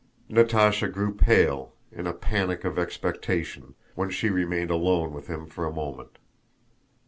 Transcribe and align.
Natásha 0.31 0.91
grew 0.91 1.13
pale, 1.13 1.75
in 1.91 2.07
a 2.07 2.11
panic 2.13 2.63
of 2.65 2.79
expectation, 2.79 3.75
when 3.93 4.09
she 4.09 4.29
remained 4.31 4.71
alone 4.71 5.13
with 5.13 5.27
him 5.27 5.45
for 5.45 5.63
a 5.67 5.71
moment. 5.71 6.17